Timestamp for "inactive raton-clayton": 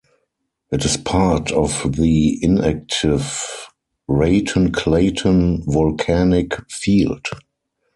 2.43-5.61